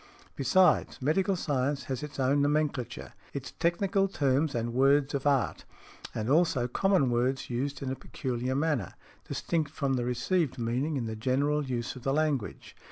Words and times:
Besides, 0.35 0.99
medical 0.99 1.35
science 1.35 1.83
has 1.83 2.01
its 2.01 2.19
own 2.19 2.41
nomenclature, 2.41 3.13
its 3.35 3.51
technical 3.59 4.07
terms 4.07 4.55
and 4.55 4.73
words 4.73 5.13
of 5.13 5.27
art, 5.27 5.63
and 6.15 6.27
also 6.27 6.67
common 6.67 7.11
words 7.11 7.51
used 7.51 7.83
in 7.83 7.91
a 7.91 7.95
peculiar 7.95 8.55
manner, 8.55 8.95
distinct 9.27 9.69
from 9.69 9.93
the 9.93 10.03
received 10.05 10.57
meaning 10.57 10.97
in 10.97 11.05
the 11.05 11.15
general 11.15 11.63
use 11.63 11.95
of 11.95 12.01
the 12.01 12.13
language. 12.13 12.75